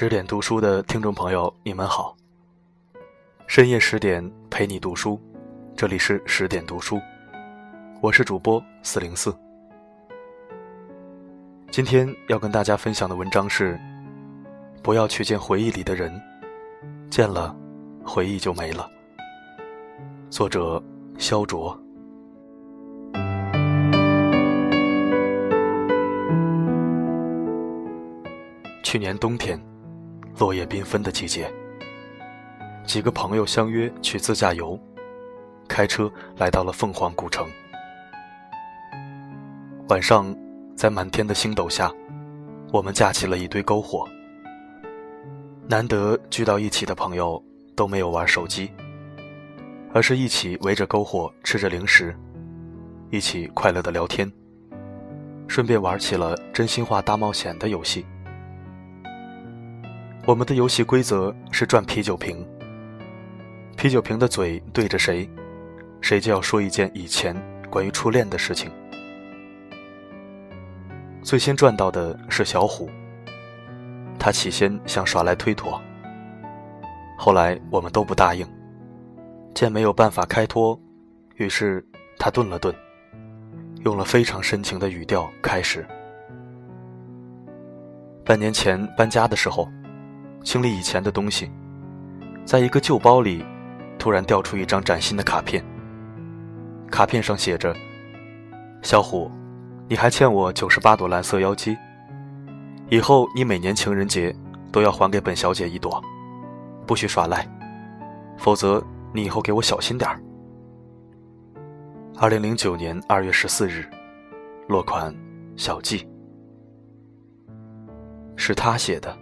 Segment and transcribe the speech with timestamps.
[0.00, 2.16] 十点读书的听众朋友，你们好。
[3.48, 5.20] 深夜十点陪你读书，
[5.76, 7.00] 这里是十点读书，
[8.00, 9.36] 我是主播四零四。
[11.72, 13.76] 今天要跟大家分享的文章是：
[14.84, 16.12] 不要去见回忆里的人，
[17.10, 17.52] 见了，
[18.04, 18.88] 回忆就没了。
[20.30, 20.80] 作者：
[21.18, 21.76] 肖卓。
[28.84, 29.60] 去年冬天，
[30.38, 31.52] 落叶缤纷的季节，
[32.84, 34.78] 几个朋友相约去自驾游，
[35.66, 37.44] 开车来到了凤凰古城。
[39.88, 40.32] 晚上，
[40.76, 41.92] 在满天的星斗下，
[42.72, 44.08] 我们架起了一堆篝火。
[45.66, 47.42] 难得聚到一起的朋友
[47.74, 48.70] 都没有玩手机，
[49.92, 52.16] 而是一起围着篝火吃着零食，
[53.10, 54.30] 一起快乐的聊天，
[55.48, 58.06] 顺便玩起了真心话大冒险的游戏。
[60.28, 62.46] 我们的游戏规则是转啤酒瓶，
[63.78, 65.26] 啤酒瓶的嘴对着谁，
[66.02, 67.34] 谁就要说一件以前
[67.70, 68.70] 关于初恋的事情。
[71.22, 72.90] 最先转到的是小虎，
[74.18, 75.80] 他起先想耍赖推脱，
[77.16, 78.46] 后来我们都不答应，
[79.54, 80.78] 见没有办法开脱，
[81.36, 81.82] 于是
[82.18, 82.74] 他顿了顿，
[83.82, 85.86] 用了非常深情的语调开始：
[88.26, 89.66] 半年前搬家的时候。
[90.42, 91.50] 清理以前的东西，
[92.44, 93.44] 在一个旧包里，
[93.98, 95.62] 突然掉出一张崭新的卡片。
[96.90, 97.76] 卡片上写着
[98.80, 99.30] ：“小虎，
[99.88, 101.76] 你还欠我九十八朵蓝色妖姬，
[102.88, 104.34] 以后你每年情人节
[104.72, 106.02] 都要还给本小姐一朵，
[106.86, 107.46] 不许耍赖，
[108.38, 110.18] 否则你以后给我小心点儿。”
[112.18, 113.84] 二零零九年二月十四日，
[114.66, 115.14] 落款
[115.56, 116.08] 小季，
[118.34, 119.14] 是他写的。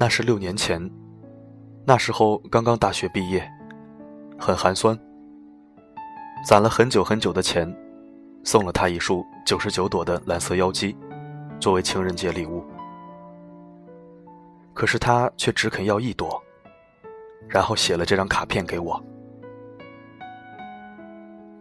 [0.00, 0.80] 那是六年前，
[1.84, 3.46] 那时候刚刚大学毕业，
[4.38, 4.98] 很寒酸。
[6.42, 7.70] 攒了很久很久的钱，
[8.42, 10.96] 送了他一束九十九朵的蓝色妖姬，
[11.60, 12.64] 作为情人节礼物。
[14.72, 16.42] 可是他却只肯要一朵，
[17.46, 18.98] 然后写了这张卡片给我。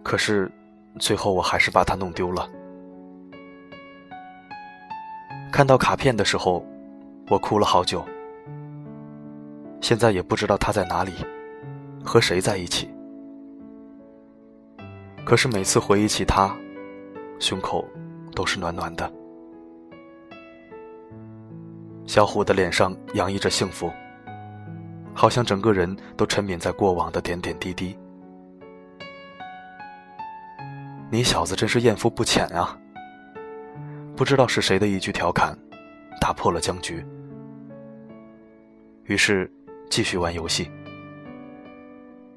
[0.02, 0.50] 可是，
[0.98, 2.50] 最后我还是把它弄丢了。
[5.52, 6.66] 看到卡片的时候，
[7.30, 8.02] 我哭了好久。
[9.82, 11.14] 现在也不知道他在哪里，
[12.04, 12.88] 和谁在一起。
[15.26, 16.56] 可是每次回忆起他，
[17.40, 17.84] 胸口
[18.36, 19.12] 都是暖暖的。
[22.06, 23.92] 小虎的脸上洋溢着幸福，
[25.14, 27.98] 好像整个人都沉湎在过往的点点滴滴。
[31.12, 32.78] 你小子真是艳福不浅啊！
[34.16, 35.58] 不知道是谁的一句调侃，
[36.20, 37.04] 打破了僵局。
[39.06, 39.52] 于是。
[39.90, 40.70] 继续玩游戏。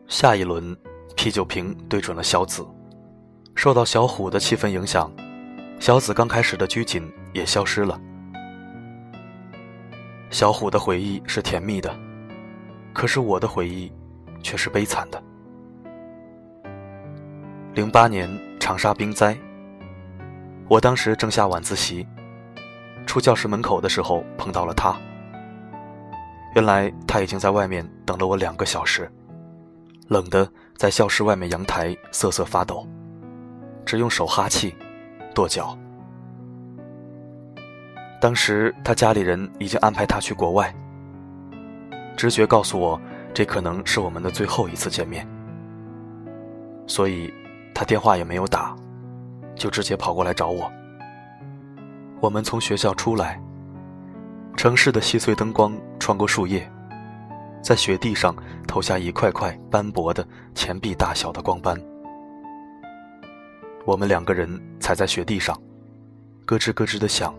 [0.08, 0.76] 下一轮，
[1.14, 2.66] 啤酒瓶对准了小紫，
[3.54, 5.12] 受到小虎的气氛影响，
[5.78, 8.00] 小紫刚开始的拘谨也消失了。
[10.30, 11.94] 小虎的回忆是甜蜜的，
[12.94, 13.92] 可是我的回忆
[14.42, 15.22] 却是悲惨的。
[17.74, 19.36] 零八年长沙冰灾，
[20.68, 22.06] 我当时正下晚自习，
[23.06, 24.96] 出教室门口的时候碰到了他。
[26.54, 29.10] 原来他已经在外面等了我两个小时，
[30.08, 30.46] 冷的
[30.76, 32.86] 在教室外面阳台瑟瑟发抖，
[33.86, 34.74] 只用手哈气、
[35.34, 35.76] 跺脚。
[38.20, 40.74] 当时他家里人已经安排他去国外，
[42.16, 43.00] 直觉告诉我，
[43.32, 45.26] 这可能是我们的最后一次见面，
[46.86, 47.32] 所以
[47.74, 48.76] 他电话也没有打，
[49.54, 50.70] 就直接跑过来找我。
[52.20, 53.42] 我们从学校出来。
[54.56, 56.70] 城市的细碎灯光穿过树叶，
[57.62, 58.34] 在雪地上
[58.68, 61.80] 投下一块块斑驳的钱币大小的光斑。
[63.84, 64.48] 我们两个人
[64.78, 65.60] 踩在雪地上，
[66.46, 67.34] 咯吱咯吱的响。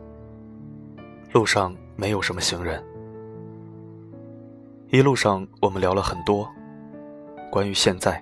[1.32, 2.84] 路上没有什么行人。
[4.90, 6.48] 一路上我们聊了很多，
[7.50, 8.22] 关于现在，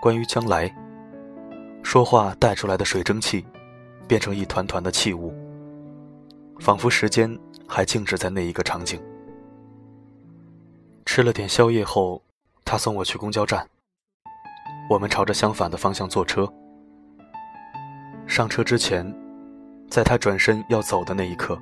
[0.00, 0.74] 关于将来。
[1.82, 3.44] 说话带出来的水蒸气，
[4.08, 5.34] 变成一团团的气雾，
[6.58, 7.38] 仿佛时间。
[7.68, 9.00] 还静止在那一个场景。
[11.06, 12.22] 吃了点宵夜后，
[12.64, 13.68] 他送我去公交站。
[14.90, 16.50] 我们朝着相反的方向坐车。
[18.26, 19.06] 上车之前，
[19.88, 21.58] 在他转身要走的那一刻，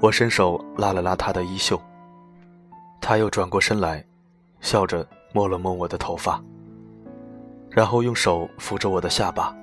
[0.00, 1.80] 我伸手拉了拉他的衣袖。
[3.00, 4.04] 他又转过身来，
[4.60, 6.42] 笑着摸了摸我的头发，
[7.68, 9.54] 然后用手扶着我的下巴，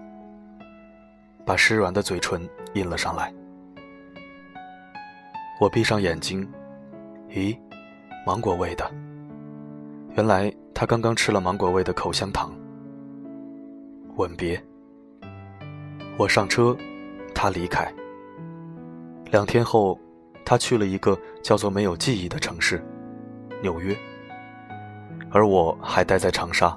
[1.46, 3.34] 把湿软的嘴唇印了上来。
[5.62, 6.50] 我闭上眼睛，
[7.30, 7.56] 咦，
[8.25, 8.92] 芒果味的。
[10.16, 12.52] 原来他刚刚吃了芒果味的口香糖。
[14.16, 14.60] 吻别。
[16.18, 16.75] 我上车，
[17.36, 17.88] 他离开。
[19.30, 20.00] 两天后，
[20.44, 22.84] 他去了一个叫做没有记忆的城市——
[23.62, 23.96] 纽约，
[25.30, 26.75] 而我还待在长沙。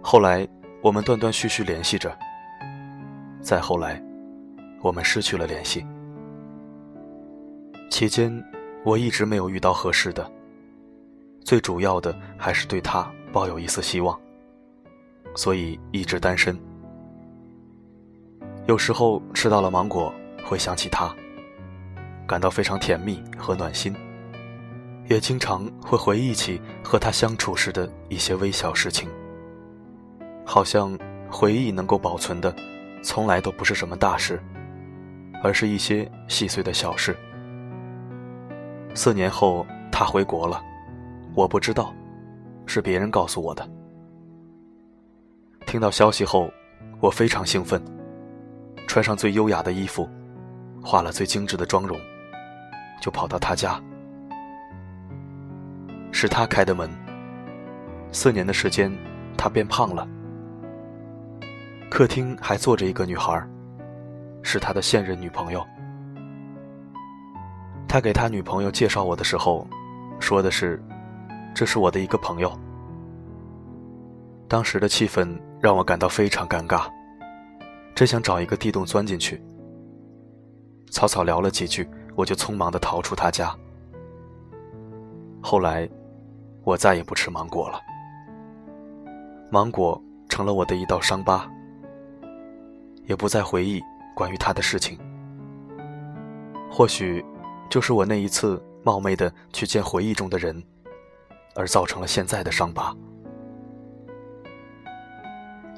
[0.00, 0.48] 后来，
[0.80, 2.10] 我们断断续续联系着。
[3.42, 4.02] 再后来，
[4.80, 5.86] 我们失去了联系。
[7.90, 8.32] 期间，
[8.84, 10.30] 我一直没有遇到合适的。
[11.44, 14.18] 最主要的还是对他抱有一丝希望，
[15.34, 16.58] 所以一直单身。
[18.66, 20.14] 有时候吃到了芒果，
[20.44, 21.14] 会想起他，
[22.26, 23.94] 感到非常甜蜜和暖心，
[25.08, 29.08] 也经常会回忆起和他相处时的一些微小事情。
[30.46, 30.96] 好像
[31.28, 32.54] 回忆能够保存的，
[33.02, 34.40] 从来都不是什么大事，
[35.42, 37.16] 而是一些细碎的小事。
[38.94, 40.62] 四年后，他回国了，
[41.34, 41.94] 我不知道，
[42.66, 43.66] 是别人告诉我的。
[45.66, 46.50] 听到消息后，
[47.00, 47.80] 我非常兴奋，
[48.86, 50.08] 穿上最优雅的衣服，
[50.82, 51.98] 化了最精致的妆容，
[53.00, 53.80] 就跑到他家。
[56.12, 56.90] 是他开的门。
[58.12, 58.92] 四年的时间，
[59.36, 60.06] 他变胖了。
[61.88, 63.40] 客厅还坐着一个女孩，
[64.42, 65.64] 是他的现任女朋友。
[67.90, 69.66] 他给他女朋友介绍我的时候，
[70.20, 70.80] 说的是
[71.52, 72.56] ：“这是我的一个朋友。”
[74.46, 76.88] 当时的气氛让我感到非常尴尬，
[77.92, 79.42] 真想找一个地洞钻进去。
[80.92, 83.52] 草草聊了几句，我就匆忙的逃出他家。
[85.42, 85.90] 后来，
[86.62, 87.80] 我再也不吃芒果了，
[89.50, 91.44] 芒果成了我的一道伤疤。
[93.06, 93.82] 也不再回忆
[94.14, 94.96] 关于他的事情。
[96.70, 97.24] 或许，
[97.70, 100.60] 就是我那一次冒昧的去见回忆中的人，
[101.54, 102.94] 而造成了现在的伤疤。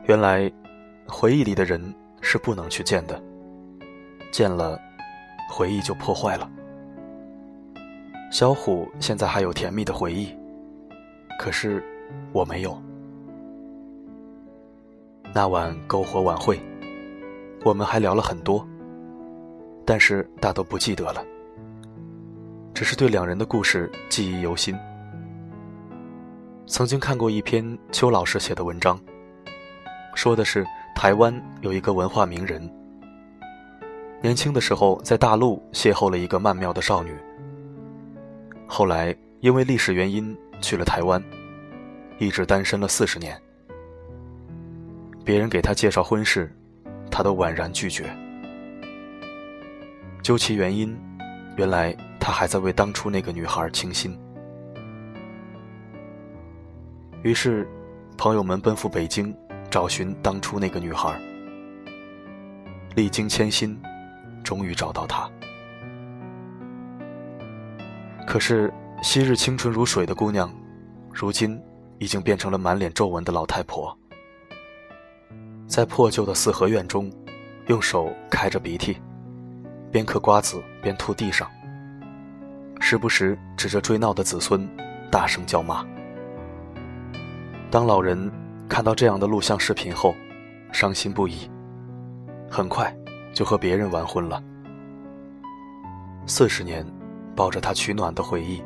[0.06, 0.50] 原来，
[1.06, 3.22] 回忆里的人是不能去见的，
[4.32, 4.80] 见了，
[5.50, 6.50] 回忆就破坏了。
[8.30, 10.34] 小虎现在还有甜蜜的回忆，
[11.38, 11.84] 可是
[12.32, 12.76] 我没有。
[15.34, 16.58] 那晚篝火晚会。
[17.64, 18.66] 我们还聊了很多，
[19.86, 21.24] 但是大都不记得了，
[22.74, 24.76] 只是对两人的故事记忆犹新。
[26.66, 28.98] 曾经看过一篇邱老师写的文章，
[30.14, 32.70] 说的是台湾有一个文化名人，
[34.20, 37.14] 年轻的时候在大陆邂逅了一个曼妙的少女，
[38.66, 41.22] 后来因为历史原因去了台湾，
[42.18, 43.40] 一直单身了四十年，
[45.24, 46.50] 别人给他介绍婚事。
[47.14, 48.06] 他都婉然拒绝。
[50.22, 50.98] 究其原因，
[51.58, 54.16] 原来他还在为当初那个女孩倾心。
[57.24, 57.66] 于是，
[58.16, 59.36] 朋友们奔赴北京，
[59.68, 61.20] 找寻当初那个女孩。
[62.94, 63.76] 历经千辛，
[64.44, 65.28] 终于找到她。
[68.24, 68.72] 可是，
[69.02, 70.48] 昔日清纯如水的姑娘，
[71.12, 71.60] 如今
[71.98, 73.98] 已经变成了满脸皱纹的老太婆。
[75.66, 77.10] 在破旧的四合院中，
[77.66, 78.96] 用手开着鼻涕，
[79.90, 81.50] 边嗑瓜子边吐地上，
[82.92, 84.68] 时不时指着追闹的子孙，
[85.10, 85.82] 大声叫骂。
[87.70, 88.30] 当老人
[88.68, 90.14] 看到这样的录像视频后，
[90.72, 91.50] 伤心不已，
[92.50, 92.94] 很快
[93.32, 94.44] 就和别人完婚了。
[96.26, 96.86] 四十年，
[97.34, 98.62] 抱着他取暖的回忆，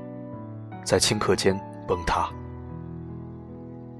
[0.82, 1.56] 在顷刻间
[1.86, 2.28] 崩塌。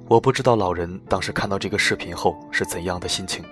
[0.09, 3.45] 我不知道老人当时看到这个视频后是怎样的心情。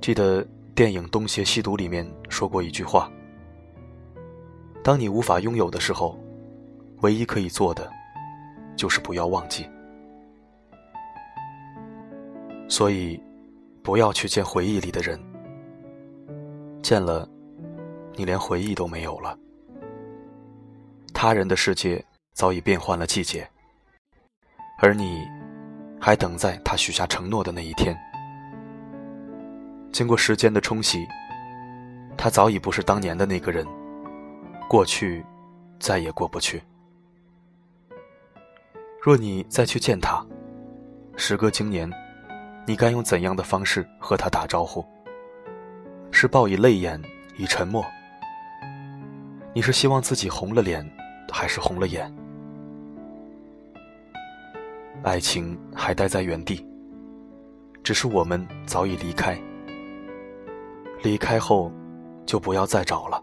[0.00, 0.44] 记得
[0.74, 3.08] 电影《东邪西毒》里面说过一句话
[4.86, 6.16] ：“当你无法拥有的时候，
[7.00, 7.90] 唯一可以做的，
[8.76, 9.68] 就是不要忘记。”
[12.70, 13.20] 所以，
[13.82, 15.20] 不要去见回忆里的人，
[16.84, 17.28] 见了，
[18.14, 19.36] 你连回忆都没有了。
[21.12, 22.00] 他人的世界
[22.32, 23.44] 早已变换了季节。
[24.80, 25.26] 而你，
[26.00, 27.98] 还等在他许下承诺的那一天。
[29.90, 31.04] 经过时间的冲洗，
[32.16, 33.66] 他早已不是当年的那个人，
[34.68, 35.24] 过去
[35.78, 36.62] 再也过不去。
[39.00, 40.26] 若你再去见他，
[41.16, 41.88] 时隔经年，
[42.66, 44.84] 你该用怎样的方式和他打招呼？
[46.10, 47.00] 是报以泪眼，
[47.36, 47.84] 以沉默？
[49.54, 50.84] 你是希望自己红了脸，
[51.32, 52.12] 还是红了眼？
[55.04, 56.66] 爱情还待在原地，
[57.84, 59.40] 只是我们早已离开。
[61.02, 61.70] 离开后，
[62.24, 63.22] 就不要再找了，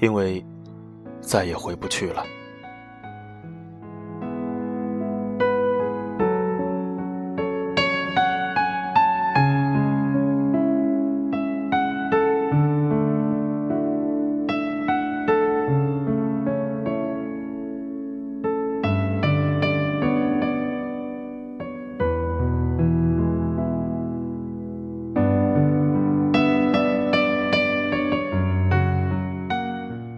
[0.00, 0.44] 因为
[1.20, 2.24] 再也回不去了。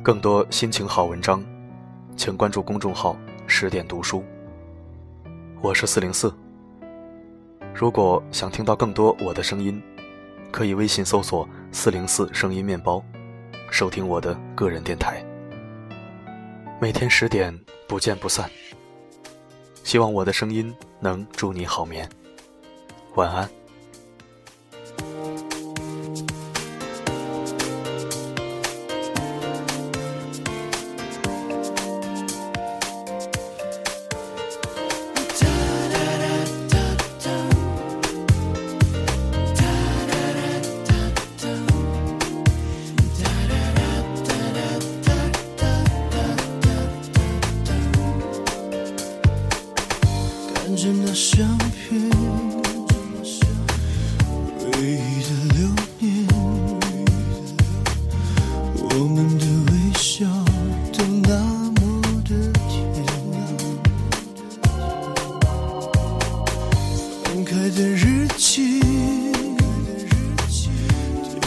[0.04, 1.42] 更多心情好文章，
[2.14, 3.16] 请关注公众号
[3.48, 4.22] “十点读书”。
[5.62, 6.30] 我是四零四。
[7.74, 9.82] 如果想听到更多我的声音，
[10.50, 13.02] 可以微信搜索“四零四声音面包”，
[13.72, 15.24] 收听我的个人电台。
[16.78, 17.58] 每天十点
[17.88, 18.50] 不见不散。
[19.84, 20.70] 希望我的声音
[21.00, 22.06] 能助你好眠。
[23.14, 23.48] 晚安。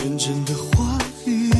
[0.08, 1.52] 天真的话语，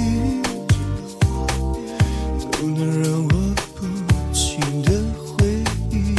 [2.50, 3.30] 都能让我
[3.76, 3.86] 不
[4.32, 4.90] 停的
[5.26, 5.62] 回
[5.92, 6.16] 忆。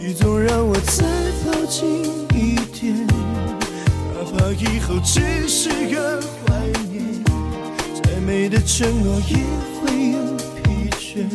[0.00, 1.04] 你总让我再
[1.44, 7.22] 抱紧一点，哪怕以后只是个怀念。
[8.02, 9.36] 再美的承诺也
[9.76, 10.16] 会有
[10.62, 11.28] 疲倦，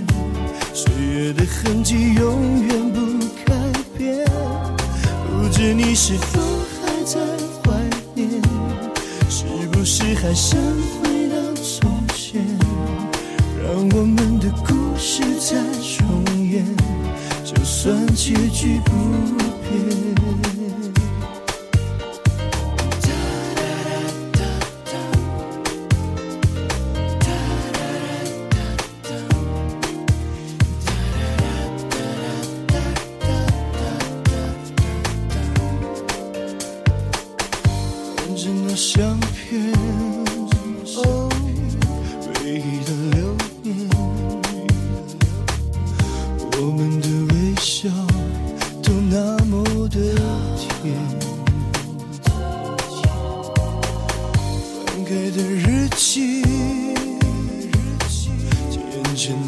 [0.74, 3.54] 岁月的痕迹永远不改
[3.96, 4.26] 变。
[5.30, 6.42] 不知你是否
[6.82, 7.47] 还在？
[9.89, 10.60] 是还想
[11.00, 12.44] 回到从前，
[13.63, 16.06] 让我们的故事再重
[16.46, 16.65] 演？
[17.41, 18.91] 就算结局不
[19.63, 20.57] 变。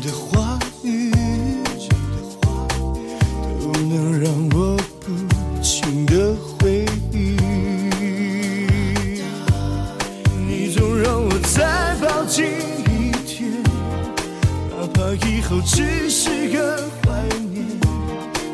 [0.09, 1.11] 的话语，
[3.61, 5.05] 都能让我不
[5.61, 7.37] 停的回忆。
[10.47, 12.47] 你总让我再抱紧
[12.87, 13.51] 一天。
[14.71, 17.79] 哪怕以后只是个怀念，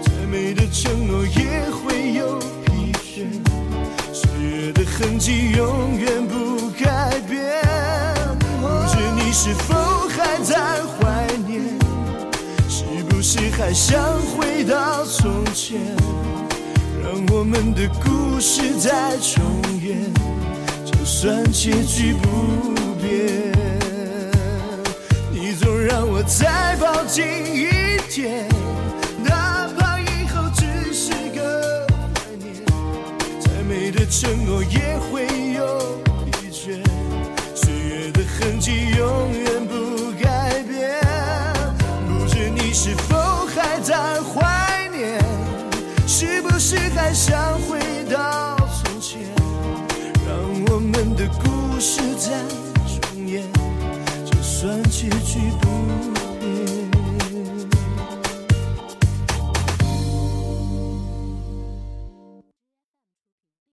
[0.04, 3.24] 再美的承诺也会有疲倦，
[4.12, 7.64] 岁月的痕迹永远不改变。
[8.60, 9.74] 不知你是否
[10.10, 10.84] 还在？
[13.58, 15.80] 还想回到从前，
[17.02, 19.42] 让我们的故事再重
[19.82, 20.14] 演？
[20.86, 23.54] 就算结局不变。
[25.32, 28.46] 你总让我再抱紧一点，
[29.24, 32.54] 哪怕以后只是个怀念。
[33.40, 35.98] 再美的承诺也会有
[55.06, 55.65] 失去。